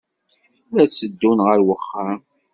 [0.75, 2.19] La tteddun ɣer wexxam.